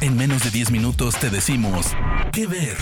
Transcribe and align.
En 0.00 0.16
menos 0.16 0.44
de 0.44 0.50
10 0.50 0.70
minutos 0.70 1.18
te 1.18 1.30
decimos 1.30 1.94
qué 2.32 2.46
ver. 2.46 2.76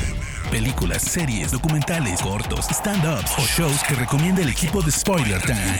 Películas, 0.50 1.02
series, 1.02 1.52
documentales, 1.52 2.20
cortos, 2.20 2.66
stand-ups 2.68 3.38
o 3.38 3.42
shows 3.42 3.82
que 3.84 3.94
recomienda 3.94 4.42
el 4.42 4.48
equipo 4.48 4.82
de 4.82 4.90
Spoiler 4.90 5.40
Time. 5.42 5.78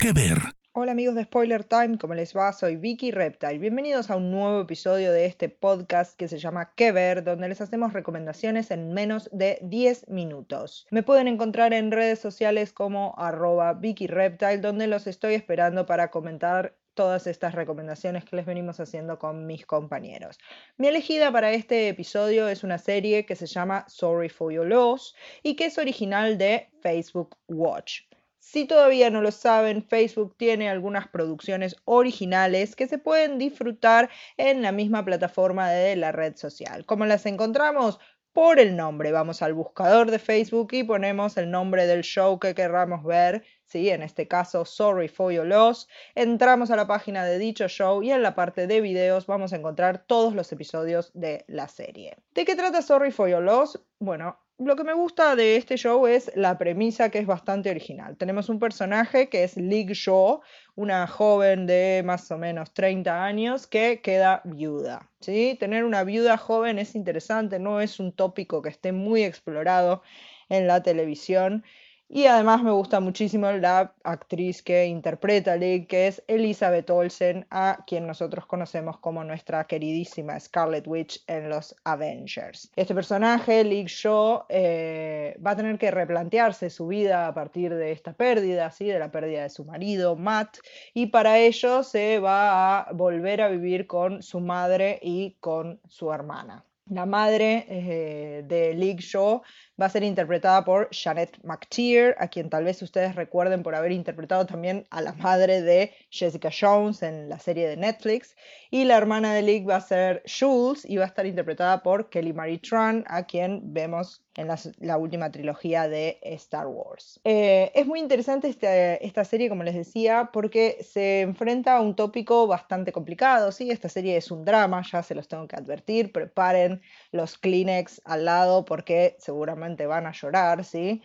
¿Qué 0.00 0.12
ver? 0.12 0.38
Hola 0.72 0.92
amigos 0.92 1.14
de 1.14 1.24
Spoiler 1.24 1.64
Time, 1.64 1.96
¿cómo 1.98 2.14
les 2.14 2.36
va? 2.36 2.52
Soy 2.52 2.76
Vicky 2.76 3.10
Reptile. 3.10 3.58
Bienvenidos 3.58 4.10
a 4.10 4.16
un 4.16 4.30
nuevo 4.30 4.60
episodio 4.60 5.10
de 5.10 5.24
este 5.24 5.48
podcast 5.48 6.16
que 6.16 6.28
se 6.28 6.38
llama 6.38 6.72
¿Qué 6.74 6.92
ver? 6.92 7.24
donde 7.24 7.48
les 7.48 7.60
hacemos 7.60 7.92
recomendaciones 7.92 8.70
en 8.70 8.92
menos 8.92 9.30
de 9.32 9.58
10 9.62 10.08
minutos. 10.08 10.86
Me 10.90 11.02
pueden 11.02 11.28
encontrar 11.28 11.72
en 11.72 11.90
redes 11.90 12.18
sociales 12.18 12.72
como 12.72 13.14
arroba 13.18 13.72
Vicky 13.72 14.06
Reptile, 14.06 14.58
donde 14.58 14.86
los 14.86 15.06
estoy 15.06 15.34
esperando 15.34 15.86
para 15.86 16.10
comentar 16.10 16.76
todas 16.96 17.28
estas 17.28 17.54
recomendaciones 17.54 18.24
que 18.24 18.34
les 18.34 18.46
venimos 18.46 18.80
haciendo 18.80 19.20
con 19.20 19.46
mis 19.46 19.64
compañeros. 19.66 20.38
Mi 20.78 20.88
elegida 20.88 21.30
para 21.30 21.52
este 21.52 21.88
episodio 21.88 22.48
es 22.48 22.64
una 22.64 22.78
serie 22.78 23.24
que 23.24 23.36
se 23.36 23.46
llama 23.46 23.84
Sorry 23.86 24.28
for 24.28 24.52
Your 24.52 24.66
Loss 24.66 25.14
y 25.44 25.54
que 25.54 25.66
es 25.66 25.78
original 25.78 26.38
de 26.38 26.70
Facebook 26.82 27.36
Watch. 27.46 28.00
Si 28.40 28.64
todavía 28.64 29.10
no 29.10 29.22
lo 29.22 29.32
saben, 29.32 29.82
Facebook 29.82 30.36
tiene 30.36 30.70
algunas 30.70 31.08
producciones 31.08 31.76
originales 31.84 32.76
que 32.76 32.86
se 32.86 32.96
pueden 32.96 33.38
disfrutar 33.38 34.08
en 34.36 34.62
la 34.62 34.70
misma 34.72 35.04
plataforma 35.04 35.68
de 35.68 35.96
la 35.96 36.12
red 36.12 36.36
social. 36.36 36.86
¿Cómo 36.86 37.04
las 37.06 37.26
encontramos? 37.26 37.98
Por 38.36 38.60
el 38.60 38.76
nombre. 38.76 39.12
Vamos 39.12 39.40
al 39.40 39.54
buscador 39.54 40.10
de 40.10 40.18
Facebook 40.18 40.68
y 40.72 40.84
ponemos 40.84 41.38
el 41.38 41.50
nombre 41.50 41.86
del 41.86 42.02
show 42.02 42.38
que 42.38 42.54
querramos 42.54 43.02
ver 43.02 43.42
¿sí? 43.64 43.88
en 43.88 44.02
este 44.02 44.28
caso 44.28 44.66
Sorry 44.66 45.08
for 45.08 45.32
Your 45.32 45.46
Loss, 45.46 45.88
entramos 46.14 46.70
a 46.70 46.76
la 46.76 46.86
página 46.86 47.24
de 47.24 47.38
dicho 47.38 47.66
show 47.66 48.02
y 48.02 48.10
en 48.10 48.22
la 48.22 48.34
parte 48.34 48.66
de 48.66 48.82
videos 48.82 49.26
vamos 49.26 49.54
a 49.54 49.56
encontrar 49.56 50.04
todos 50.06 50.34
los 50.34 50.52
episodios 50.52 51.12
de 51.14 51.46
la 51.48 51.66
serie. 51.66 52.18
¿De 52.34 52.44
qué 52.44 52.54
trata 52.54 52.82
Sorry 52.82 53.10
for 53.10 53.26
Your 53.26 53.42
Loss? 53.42 53.82
Bueno, 54.00 54.38
lo 54.58 54.74
que 54.74 54.84
me 54.84 54.94
gusta 54.94 55.36
de 55.36 55.56
este 55.56 55.76
show 55.76 56.06
es 56.06 56.32
la 56.34 56.56
premisa 56.56 57.10
que 57.10 57.18
es 57.18 57.26
bastante 57.26 57.70
original. 57.70 58.16
Tenemos 58.16 58.48
un 58.48 58.58
personaje 58.58 59.28
que 59.28 59.44
es 59.44 59.56
Lig 59.56 59.92
Shaw, 59.92 60.40
una 60.74 61.06
joven 61.06 61.66
de 61.66 62.02
más 62.04 62.30
o 62.30 62.38
menos 62.38 62.72
30 62.72 63.24
años 63.24 63.66
que 63.66 64.00
queda 64.00 64.40
viuda. 64.44 65.10
¿sí? 65.20 65.56
Tener 65.60 65.84
una 65.84 66.04
viuda 66.04 66.38
joven 66.38 66.78
es 66.78 66.94
interesante, 66.94 67.58
no 67.58 67.80
es 67.80 68.00
un 68.00 68.12
tópico 68.12 68.62
que 68.62 68.70
esté 68.70 68.92
muy 68.92 69.24
explorado 69.24 70.02
en 70.48 70.66
la 70.66 70.82
televisión 70.82 71.64
y 72.08 72.26
además 72.26 72.62
me 72.62 72.70
gusta 72.70 73.00
muchísimo 73.00 73.50
la 73.50 73.92
actriz 74.04 74.62
que 74.62 74.86
interpreta 74.86 75.54
a 75.54 75.56
Lee, 75.56 75.86
que 75.86 76.06
es 76.06 76.22
Elizabeth 76.28 76.88
Olsen, 76.88 77.46
a 77.50 77.84
quien 77.86 78.06
nosotros 78.06 78.46
conocemos 78.46 78.98
como 78.98 79.24
nuestra 79.24 79.66
queridísima 79.66 80.38
Scarlet 80.38 80.86
Witch 80.86 81.24
en 81.26 81.48
los 81.48 81.74
Avengers. 81.84 82.70
Este 82.76 82.94
personaje, 82.94 83.64
Lee 83.64 83.86
Shaw, 83.86 84.44
eh, 84.48 85.36
va 85.44 85.50
a 85.50 85.56
tener 85.56 85.78
que 85.78 85.90
replantearse 85.90 86.70
su 86.70 86.86
vida 86.86 87.26
a 87.26 87.34
partir 87.34 87.74
de 87.74 87.90
esta 87.90 88.12
pérdida, 88.12 88.70
¿sí? 88.70 88.86
de 88.86 89.00
la 89.00 89.10
pérdida 89.10 89.42
de 89.42 89.50
su 89.50 89.64
marido, 89.64 90.14
Matt, 90.14 90.58
y 90.94 91.06
para 91.06 91.38
ello 91.38 91.82
se 91.82 92.20
va 92.20 92.78
a 92.78 92.92
volver 92.92 93.42
a 93.42 93.48
vivir 93.48 93.86
con 93.88 94.22
su 94.22 94.38
madre 94.40 95.00
y 95.02 95.36
con 95.40 95.80
su 95.88 96.12
hermana. 96.12 96.64
La 96.88 97.04
madre 97.04 97.66
eh, 97.68 98.44
de 98.46 98.72
Lee 98.74 98.94
Shaw 98.96 99.42
va 99.80 99.86
a 99.86 99.90
ser 99.90 100.04
interpretada 100.04 100.64
por 100.64 100.88
Janet 100.92 101.36
McTeer, 101.42 102.14
a 102.18 102.28
quien 102.28 102.48
tal 102.48 102.62
vez 102.62 102.80
ustedes 102.80 103.16
recuerden 103.16 103.64
por 103.64 103.74
haber 103.74 103.90
interpretado 103.90 104.46
también 104.46 104.86
a 104.90 105.00
la 105.02 105.12
madre 105.14 105.62
de 105.62 105.92
Jessica 106.10 106.48
Jones 106.48 107.02
en 107.02 107.28
la 107.28 107.40
serie 107.40 107.68
de 107.68 107.76
Netflix. 107.76 108.36
Y 108.70 108.84
la 108.84 108.96
hermana 108.96 109.34
de 109.34 109.42
Lick 109.42 109.68
va 109.68 109.76
a 109.76 109.80
ser 109.80 110.22
Jules 110.26 110.84
y 110.84 110.96
va 110.96 111.04
a 111.04 111.08
estar 111.08 111.26
interpretada 111.26 111.82
por 111.82 112.08
Kelly 112.08 112.32
Marie 112.32 112.58
Tran, 112.58 113.04
a 113.08 113.24
quien 113.24 113.74
vemos 113.74 114.22
en 114.36 114.48
la, 114.80 114.98
última 114.98 115.30
trilogía 115.30 115.88
de 115.88 116.18
Star 116.22 116.66
Wars. 116.66 117.20
Eh, 117.24 117.70
es 117.74 117.86
muy 117.86 118.00
interesante 118.00 118.48
este, 118.48 119.04
esta 119.04 119.24
serie, 119.24 119.48
como 119.48 119.62
les 119.62 119.74
decía, 119.74 120.30
porque 120.32 120.78
se 120.82 121.22
enfrenta 121.22 121.76
a 121.76 121.80
un 121.80 121.96
tópico 121.96 122.46
bastante 122.46 122.92
complicado. 122.92 123.50
¿sí? 123.50 123.70
Esta 123.70 123.88
serie 123.88 124.16
es 124.16 124.30
un 124.30 124.44
drama, 124.44 124.82
ya 124.90 125.02
se 125.02 125.14
los 125.14 125.26
tengo 125.26 125.46
que 125.46 125.56
advertir. 125.56 126.12
Preparen 126.12 126.75
los 127.12 127.38
Kleenex 127.38 128.00
al 128.04 128.24
lado 128.24 128.64
porque 128.64 129.16
seguramente 129.18 129.86
van 129.86 130.06
a 130.06 130.12
llorar, 130.12 130.64
¿sí? 130.64 131.02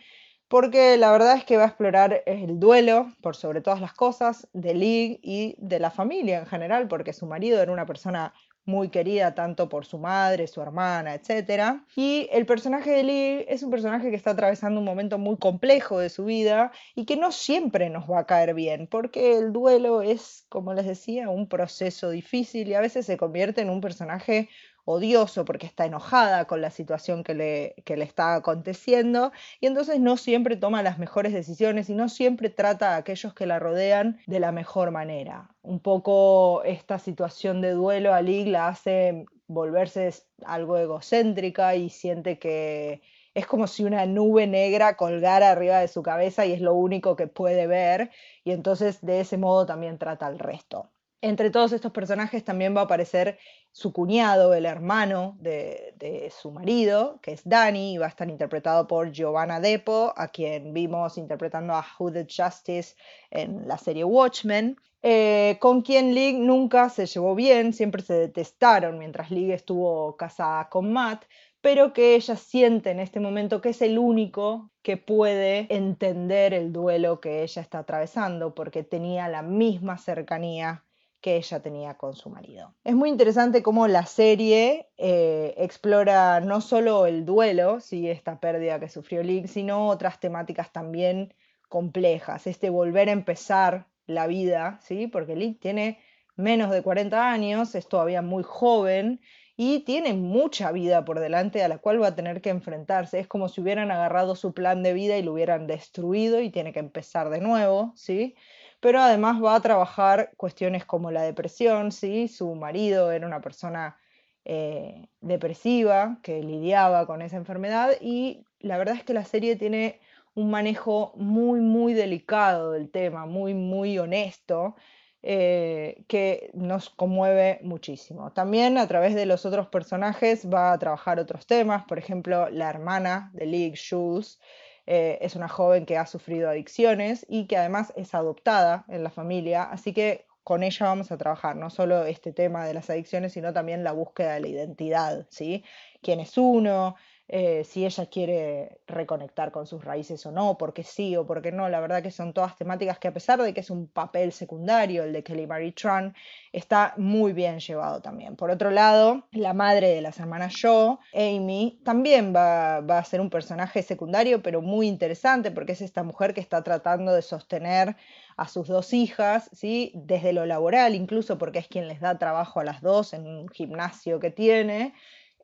Porque 0.48 0.98
la 0.98 1.10
verdad 1.10 1.36
es 1.38 1.44
que 1.44 1.56
va 1.56 1.64
a 1.64 1.68
explorar 1.68 2.22
el 2.26 2.60
duelo, 2.60 3.10
por 3.22 3.36
sobre 3.36 3.62
todas 3.62 3.80
las 3.80 3.94
cosas, 3.94 4.48
de 4.52 4.74
Lee 4.74 5.18
y 5.22 5.54
de 5.58 5.80
la 5.80 5.90
familia 5.90 6.40
en 6.40 6.46
general, 6.46 6.88
porque 6.88 7.14
su 7.14 7.26
marido 7.26 7.62
era 7.62 7.72
una 7.72 7.86
persona 7.86 8.34
muy 8.64 8.90
querida 8.90 9.34
tanto 9.34 9.68
por 9.68 9.86
su 9.86 9.98
madre, 9.98 10.46
su 10.46 10.60
hermana, 10.60 11.14
etc. 11.14 11.82
Y 11.96 12.28
el 12.32 12.46
personaje 12.46 12.90
de 12.90 13.02
Lee 13.02 13.44
es 13.48 13.62
un 13.62 13.70
personaje 13.70 14.10
que 14.10 14.16
está 14.16 14.32
atravesando 14.32 14.78
un 14.78 14.86
momento 14.86 15.18
muy 15.18 15.36
complejo 15.36 15.98
de 15.98 16.10
su 16.10 16.24
vida 16.24 16.70
y 16.94 17.04
que 17.04 17.16
no 17.16 17.32
siempre 17.32 17.90
nos 17.90 18.08
va 18.08 18.20
a 18.20 18.26
caer 18.26 18.54
bien, 18.54 18.86
porque 18.86 19.38
el 19.38 19.52
duelo 19.52 20.02
es, 20.02 20.46
como 20.48 20.74
les 20.74 20.86
decía, 20.86 21.28
un 21.28 21.48
proceso 21.48 22.10
difícil 22.10 22.68
y 22.68 22.74
a 22.74 22.80
veces 22.80 23.06
se 23.06 23.16
convierte 23.16 23.62
en 23.62 23.70
un 23.70 23.80
personaje 23.80 24.48
odioso 24.84 25.44
porque 25.44 25.66
está 25.66 25.86
enojada 25.86 26.46
con 26.46 26.60
la 26.60 26.70
situación 26.70 27.24
que 27.24 27.34
le, 27.34 27.74
que 27.84 27.96
le 27.96 28.04
está 28.04 28.34
aconteciendo 28.34 29.32
y 29.60 29.66
entonces 29.66 30.00
no 30.00 30.16
siempre 30.16 30.56
toma 30.56 30.82
las 30.82 30.98
mejores 30.98 31.32
decisiones 31.32 31.88
y 31.88 31.94
no 31.94 32.08
siempre 32.08 32.50
trata 32.50 32.94
a 32.94 32.96
aquellos 32.96 33.34
que 33.34 33.46
la 33.46 33.58
rodean 33.58 34.18
de 34.26 34.40
la 34.40 34.52
mejor 34.52 34.90
manera. 34.90 35.50
Un 35.62 35.80
poco 35.80 36.62
esta 36.64 36.98
situación 36.98 37.60
de 37.60 37.72
duelo 37.72 38.12
a 38.14 38.22
Lig 38.22 38.48
la 38.48 38.68
hace 38.68 39.26
volverse 39.46 40.12
algo 40.44 40.76
egocéntrica 40.78 41.76
y 41.76 41.90
siente 41.90 42.38
que 42.38 43.02
es 43.34 43.46
como 43.46 43.66
si 43.66 43.84
una 43.84 44.06
nube 44.06 44.46
negra 44.46 44.96
colgara 44.96 45.50
arriba 45.50 45.78
de 45.80 45.88
su 45.88 46.02
cabeza 46.02 46.44
y 46.46 46.52
es 46.52 46.60
lo 46.60 46.74
único 46.74 47.16
que 47.16 47.28
puede 47.28 47.66
ver 47.66 48.10
y 48.44 48.52
entonces 48.52 49.00
de 49.02 49.20
ese 49.20 49.38
modo 49.38 49.66
también 49.66 49.98
trata 49.98 50.26
al 50.26 50.38
resto. 50.38 50.90
Entre 51.24 51.50
todos 51.50 51.70
estos 51.70 51.92
personajes 51.92 52.42
también 52.44 52.76
va 52.76 52.80
a 52.80 52.84
aparecer 52.84 53.38
su 53.70 53.92
cuñado, 53.92 54.54
el 54.54 54.66
hermano 54.66 55.36
de, 55.38 56.32
su 56.36 56.50
marido, 56.50 57.20
que 57.22 57.30
es 57.30 57.42
Danny, 57.44 57.94
y 57.94 57.98
va 57.98 58.06
a 58.06 58.08
estar 58.08 58.28
interpretado 58.28 58.88
por 58.88 59.12
Giovanna 59.12 59.60
Depo, 59.60 60.12
a 60.16 60.26
quien 60.26 60.74
vimos 60.74 61.18
interpretando 61.18 61.74
a 61.74 61.86
Hooded 61.96 62.26
Justice 62.26 62.96
en 63.30 63.68
la 63.68 63.78
serie 63.78 64.02
Watchmen, 64.02 64.76
eh, 65.00 65.58
con 65.60 65.82
quien 65.82 66.12
Lee 66.12 66.32
nunca 66.32 66.88
se 66.88 67.06
llevó 67.06 67.36
bien, 67.36 67.72
siempre 67.72 68.02
se 68.02 68.14
detestaron 68.14 68.98
mientras 68.98 69.30
Lee 69.30 69.52
estuvo 69.52 70.16
casada 70.16 70.68
con 70.70 70.92
Matt, 70.92 71.26
pero 71.60 71.92
que 71.92 72.16
ella 72.16 72.34
siente 72.34 72.90
en 72.90 72.98
este 72.98 73.20
momento 73.20 73.60
que 73.60 73.68
es 73.68 73.80
el 73.82 73.96
único 73.96 74.72
que 74.82 74.96
puede 74.96 75.68
entender 75.72 76.52
el 76.52 76.72
duelo 76.72 77.20
que 77.20 77.44
ella 77.44 77.62
está 77.62 77.78
atravesando, 77.78 78.56
porque 78.56 78.82
tenía 78.82 79.28
la 79.28 79.42
misma 79.42 79.98
cercanía 79.98 80.82
que 81.22 81.36
ella 81.36 81.60
tenía 81.60 81.94
con 81.94 82.14
su 82.14 82.28
marido. 82.28 82.74
Es 82.84 82.94
muy 82.94 83.08
interesante 83.08 83.62
cómo 83.62 83.86
la 83.86 84.04
serie 84.04 84.88
eh, 84.98 85.54
explora 85.56 86.40
no 86.40 86.60
solo 86.60 87.06
el 87.06 87.24
duelo, 87.24 87.80
¿sí? 87.80 88.10
esta 88.10 88.40
pérdida 88.40 88.80
que 88.80 88.88
sufrió 88.88 89.22
Lick, 89.22 89.46
sino 89.46 89.88
otras 89.88 90.20
temáticas 90.20 90.72
también 90.72 91.32
complejas, 91.68 92.46
este 92.46 92.68
volver 92.68 93.08
a 93.08 93.12
empezar 93.12 93.86
la 94.06 94.26
vida, 94.26 94.78
¿sí? 94.82 95.06
porque 95.06 95.36
Lick 95.36 95.60
tiene 95.60 96.00
menos 96.36 96.70
de 96.70 96.82
40 96.82 97.30
años, 97.30 97.74
es 97.76 97.88
todavía 97.88 98.20
muy 98.20 98.42
joven 98.42 99.20
y 99.56 99.80
tiene 99.80 100.14
mucha 100.14 100.72
vida 100.72 101.04
por 101.04 101.20
delante 101.20 101.62
a 101.62 101.68
la 101.68 101.78
cual 101.78 102.02
va 102.02 102.08
a 102.08 102.14
tener 102.16 102.40
que 102.40 102.50
enfrentarse. 102.50 103.20
Es 103.20 103.28
como 103.28 103.48
si 103.48 103.60
hubieran 103.60 103.92
agarrado 103.92 104.34
su 104.34 104.52
plan 104.54 104.82
de 104.82 104.92
vida 104.92 105.16
y 105.16 105.22
lo 105.22 105.34
hubieran 105.34 105.68
destruido 105.68 106.40
y 106.40 106.50
tiene 106.50 106.72
que 106.72 106.80
empezar 106.80 107.30
de 107.30 107.40
nuevo, 107.40 107.92
¿sí? 107.94 108.34
Pero 108.82 109.00
además 109.00 109.40
va 109.40 109.54
a 109.54 109.60
trabajar 109.60 110.32
cuestiones 110.36 110.84
como 110.84 111.12
la 111.12 111.22
depresión, 111.22 111.92
¿sí? 111.92 112.26
Su 112.26 112.52
marido 112.56 113.12
era 113.12 113.28
una 113.28 113.40
persona 113.40 113.96
eh, 114.44 115.06
depresiva 115.20 116.18
que 116.20 116.42
lidiaba 116.42 117.06
con 117.06 117.22
esa 117.22 117.36
enfermedad 117.36 117.92
y 118.00 118.44
la 118.58 118.78
verdad 118.78 118.96
es 118.96 119.04
que 119.04 119.14
la 119.14 119.24
serie 119.24 119.54
tiene 119.54 120.00
un 120.34 120.50
manejo 120.50 121.12
muy, 121.14 121.60
muy 121.60 121.94
delicado 121.94 122.72
del 122.72 122.90
tema, 122.90 123.24
muy, 123.24 123.54
muy 123.54 124.00
honesto, 124.00 124.74
eh, 125.22 126.02
que 126.08 126.50
nos 126.52 126.90
conmueve 126.90 127.60
muchísimo. 127.62 128.32
También 128.32 128.78
a 128.78 128.88
través 128.88 129.14
de 129.14 129.26
los 129.26 129.46
otros 129.46 129.68
personajes 129.68 130.52
va 130.52 130.72
a 130.72 130.78
trabajar 130.80 131.20
otros 131.20 131.46
temas, 131.46 131.84
por 131.84 131.98
ejemplo, 132.00 132.50
la 132.50 132.68
hermana 132.68 133.30
de 133.32 133.46
League, 133.46 133.78
Jules, 133.78 134.40
eh, 134.86 135.18
es 135.20 135.36
una 135.36 135.48
joven 135.48 135.86
que 135.86 135.98
ha 135.98 136.06
sufrido 136.06 136.48
adicciones 136.50 137.24
y 137.28 137.46
que 137.46 137.56
además 137.56 137.92
es 137.96 138.14
adoptada 138.14 138.84
en 138.88 139.04
la 139.04 139.10
familia, 139.10 139.62
así 139.64 139.92
que 139.92 140.26
con 140.44 140.62
ella 140.62 140.86
vamos 140.86 141.12
a 141.12 141.18
trabajar 141.18 141.56
no 141.56 141.70
solo 141.70 142.04
este 142.04 142.32
tema 142.32 142.66
de 142.66 142.74
las 142.74 142.90
adicciones, 142.90 143.32
sino 143.32 143.52
también 143.52 143.84
la 143.84 143.92
búsqueda 143.92 144.34
de 144.34 144.40
la 144.40 144.48
identidad, 144.48 145.26
¿sí? 145.30 145.64
¿Quién 146.02 146.20
es 146.20 146.36
uno? 146.36 146.96
Eh, 147.34 147.64
si 147.64 147.86
ella 147.86 148.04
quiere 148.04 148.82
reconectar 148.86 149.52
con 149.52 149.66
sus 149.66 149.82
raíces 149.82 150.26
o 150.26 150.32
no, 150.32 150.58
porque 150.58 150.82
sí 150.82 151.16
o 151.16 151.26
porque 151.26 151.50
no. 151.50 151.70
La 151.70 151.80
verdad 151.80 152.02
que 152.02 152.10
son 152.10 152.34
todas 152.34 152.58
temáticas 152.58 152.98
que 152.98 153.08
a 153.08 153.14
pesar 153.14 153.40
de 153.40 153.54
que 153.54 153.60
es 153.60 153.70
un 153.70 153.88
papel 153.88 154.32
secundario, 154.32 155.02
el 155.02 155.14
de 155.14 155.22
Kelly 155.22 155.46
Marie 155.46 155.72
Tran, 155.72 156.14
está 156.52 156.92
muy 156.98 157.32
bien 157.32 157.58
llevado 157.58 158.02
también. 158.02 158.36
Por 158.36 158.50
otro 158.50 158.70
lado, 158.70 159.28
la 159.30 159.54
madre 159.54 159.94
de 159.94 160.02
las 160.02 160.20
hermanas 160.20 160.52
Joe, 160.60 160.98
Amy, 161.14 161.80
también 161.82 162.34
va, 162.36 162.82
va 162.82 162.98
a 162.98 163.04
ser 163.04 163.22
un 163.22 163.30
personaje 163.30 163.82
secundario, 163.82 164.42
pero 164.42 164.60
muy 164.60 164.86
interesante 164.86 165.50
porque 165.50 165.72
es 165.72 165.80
esta 165.80 166.02
mujer 166.02 166.34
que 166.34 166.42
está 166.42 166.62
tratando 166.62 167.14
de 167.14 167.22
sostener 167.22 167.96
a 168.36 168.46
sus 168.46 168.68
dos 168.68 168.92
hijas, 168.92 169.48
¿sí? 169.54 169.92
desde 169.94 170.34
lo 170.34 170.44
laboral 170.44 170.94
incluso, 170.94 171.38
porque 171.38 171.60
es 171.60 171.68
quien 171.68 171.88
les 171.88 172.00
da 172.00 172.18
trabajo 172.18 172.60
a 172.60 172.64
las 172.64 172.82
dos 172.82 173.14
en 173.14 173.26
un 173.26 173.48
gimnasio 173.48 174.20
que 174.20 174.30
tiene, 174.30 174.92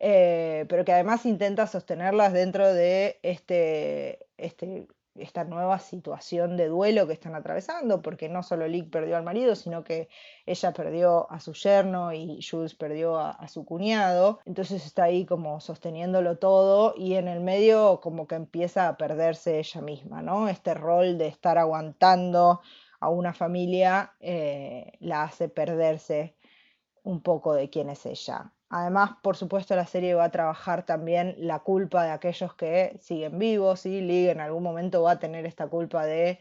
eh, 0.00 0.66
pero 0.68 0.84
que 0.84 0.92
además 0.92 1.26
intenta 1.26 1.66
sostenerlas 1.66 2.32
dentro 2.32 2.72
de 2.72 3.18
este, 3.22 4.26
este, 4.36 4.86
esta 5.16 5.44
nueva 5.44 5.78
situación 5.78 6.56
de 6.56 6.68
duelo 6.68 7.06
que 7.06 7.12
están 7.12 7.34
atravesando, 7.34 8.00
porque 8.02 8.28
no 8.28 8.42
solo 8.42 8.68
Lick 8.68 8.90
perdió 8.90 9.16
al 9.16 9.24
marido, 9.24 9.56
sino 9.56 9.84
que 9.84 10.08
ella 10.46 10.72
perdió 10.72 11.30
a 11.30 11.40
su 11.40 11.52
yerno 11.52 12.12
y 12.12 12.40
Jules 12.42 12.74
perdió 12.74 13.18
a, 13.18 13.48
su 13.48 13.64
cuñado, 13.64 14.40
entonces 14.44 14.84
está 14.86 15.04
ahí 15.04 15.24
como 15.24 15.60
sosteniéndolo 15.60 16.38
todo 16.38 16.94
y 16.96 17.14
en 17.14 17.28
el 17.28 17.40
medio 17.40 18.00
como 18.00 18.26
que 18.26 18.36
empieza 18.36 18.88
a 18.88 18.96
perderse 18.96 19.58
ella 19.58 19.80
misma, 19.80 20.22
¿no? 20.22 20.48
Este 20.48 20.74
rol 20.74 21.18
de 21.18 21.28
estar 21.28 21.58
aguantando 21.58 22.60
a 23.00 23.08
una 23.08 23.32
familia 23.32 24.14
eh, 24.20 24.92
la 25.00 25.24
hace 25.24 25.48
perderse 25.48 26.36
un 27.02 27.22
poco 27.22 27.54
de 27.54 27.70
quién 27.70 27.90
es 27.90 28.06
ella. 28.06 28.52
Además, 28.70 29.12
por 29.22 29.36
supuesto, 29.36 29.74
la 29.76 29.86
serie 29.86 30.14
va 30.14 30.24
a 30.24 30.30
trabajar 30.30 30.84
también 30.84 31.34
la 31.38 31.60
culpa 31.60 32.04
de 32.04 32.10
aquellos 32.10 32.54
que 32.54 32.98
siguen 33.00 33.38
vivos, 33.38 33.86
y 33.86 34.00
Lee 34.02 34.28
en 34.28 34.40
algún 34.40 34.62
momento 34.62 35.02
va 35.02 35.12
a 35.12 35.18
tener 35.18 35.46
esta 35.46 35.68
culpa 35.68 36.04
de 36.04 36.38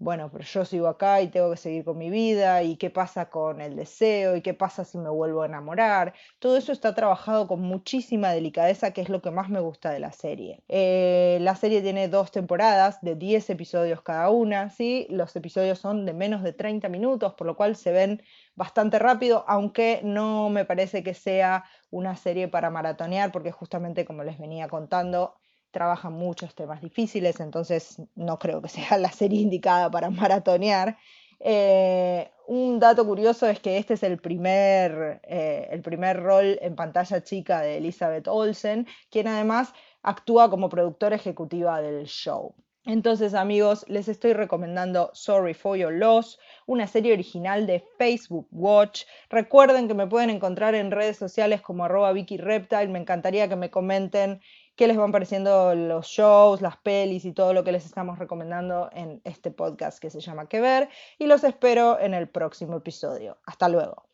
bueno, 0.00 0.30
pero 0.32 0.44
yo 0.44 0.64
sigo 0.64 0.88
acá 0.88 1.20
y 1.20 1.28
tengo 1.28 1.50
que 1.50 1.58
seguir 1.58 1.84
con 1.84 1.98
mi 1.98 2.08
vida, 2.08 2.62
y 2.62 2.76
qué 2.76 2.88
pasa 2.88 3.28
con 3.28 3.60
el 3.60 3.76
deseo, 3.76 4.34
y 4.34 4.40
qué 4.40 4.54
pasa 4.54 4.84
si 4.84 4.96
me 4.96 5.10
vuelvo 5.10 5.42
a 5.42 5.46
enamorar. 5.46 6.14
Todo 6.38 6.56
eso 6.56 6.72
está 6.72 6.94
trabajado 6.94 7.46
con 7.46 7.60
muchísima 7.60 8.30
delicadeza, 8.32 8.92
que 8.92 9.02
es 9.02 9.10
lo 9.10 9.20
que 9.20 9.30
más 9.30 9.50
me 9.50 9.60
gusta 9.60 9.90
de 9.90 10.00
la 10.00 10.12
serie. 10.12 10.64
Eh, 10.68 11.38
la 11.42 11.54
serie 11.54 11.82
tiene 11.82 12.08
dos 12.08 12.32
temporadas 12.32 13.00
de 13.02 13.14
10 13.14 13.50
episodios 13.50 14.00
cada 14.00 14.30
una, 14.30 14.70
¿sí? 14.70 15.06
Los 15.10 15.36
episodios 15.36 15.78
son 15.78 16.06
de 16.06 16.14
menos 16.14 16.42
de 16.42 16.54
30 16.54 16.88
minutos, 16.88 17.34
por 17.34 17.46
lo 17.46 17.54
cual 17.56 17.76
se 17.76 17.92
ven 17.92 18.22
bastante 18.54 18.98
rápido, 18.98 19.44
aunque 19.48 20.00
no 20.02 20.48
me 20.48 20.64
parece 20.64 21.02
que 21.02 21.12
sea 21.12 21.64
una 21.90 22.16
serie 22.16 22.48
para 22.48 22.70
maratonear, 22.70 23.32
porque 23.32 23.52
justamente 23.52 24.06
como 24.06 24.24
les 24.24 24.38
venía 24.38 24.68
contando, 24.68 25.39
trabaja 25.70 26.10
muchos 26.10 26.54
temas 26.54 26.80
difíciles, 26.80 27.40
entonces 27.40 28.02
no 28.14 28.38
creo 28.38 28.60
que 28.62 28.68
sea 28.68 28.98
la 28.98 29.12
serie 29.12 29.40
indicada 29.40 29.90
para 29.90 30.10
maratonear. 30.10 30.98
Eh, 31.40 32.30
un 32.46 32.78
dato 32.80 33.06
curioso 33.06 33.48
es 33.48 33.60
que 33.60 33.78
este 33.78 33.94
es 33.94 34.02
el 34.02 34.18
primer, 34.18 35.20
eh, 35.24 35.68
el 35.70 35.80
primer 35.80 36.22
rol 36.22 36.58
en 36.60 36.76
pantalla 36.76 37.22
chica 37.22 37.62
de 37.62 37.78
Elizabeth 37.78 38.28
Olsen, 38.28 38.86
quien 39.10 39.28
además 39.28 39.72
actúa 40.02 40.50
como 40.50 40.68
productora 40.68 41.16
ejecutiva 41.16 41.80
del 41.80 42.06
show. 42.06 42.54
Entonces 42.86 43.34
amigos, 43.34 43.84
les 43.88 44.08
estoy 44.08 44.32
recomendando 44.32 45.10
Sorry 45.12 45.52
for 45.52 45.76
Your 45.76 45.92
Loss, 45.92 46.38
una 46.66 46.86
serie 46.86 47.12
original 47.12 47.66
de 47.66 47.84
Facebook 47.98 48.48
Watch. 48.50 49.04
Recuerden 49.28 49.86
que 49.86 49.94
me 49.94 50.06
pueden 50.06 50.30
encontrar 50.30 50.74
en 50.74 50.90
redes 50.90 51.18
sociales 51.18 51.60
como 51.60 51.84
arroba 51.84 52.12
Vicky 52.12 52.38
Reptile. 52.38 52.88
Me 52.88 52.98
encantaría 52.98 53.48
que 53.48 53.56
me 53.56 53.70
comenten 53.70 54.40
qué 54.80 54.86
les 54.86 54.96
van 54.96 55.12
pareciendo 55.12 55.74
los 55.74 56.06
shows, 56.06 56.62
las 56.62 56.78
pelis 56.78 57.26
y 57.26 57.32
todo 57.32 57.52
lo 57.52 57.64
que 57.64 57.70
les 57.70 57.84
estamos 57.84 58.18
recomendando 58.18 58.88
en 58.94 59.20
este 59.24 59.50
podcast 59.50 59.98
que 59.98 60.08
se 60.08 60.20
llama 60.20 60.46
Que 60.46 60.58
Ver. 60.58 60.88
Y 61.18 61.26
los 61.26 61.44
espero 61.44 62.00
en 62.00 62.14
el 62.14 62.30
próximo 62.30 62.78
episodio. 62.78 63.36
Hasta 63.44 63.68
luego. 63.68 64.08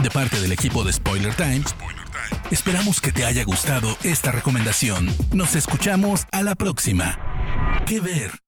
De 0.00 0.08
parte 0.08 0.38
del 0.40 0.52
equipo 0.52 0.84
de 0.84 0.92
Spoiler 0.92 1.34
Times, 1.34 1.74
esperamos 2.52 3.00
que 3.00 3.10
te 3.10 3.24
haya 3.24 3.42
gustado 3.42 3.88
esta 4.04 4.30
recomendación. 4.30 5.08
Nos 5.34 5.56
escuchamos 5.56 6.28
a 6.30 6.44
la 6.44 6.54
próxima. 6.54 7.18
Que 7.84 7.98
Ver. 7.98 8.47